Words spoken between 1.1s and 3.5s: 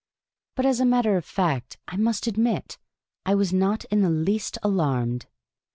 of fact, I must admit I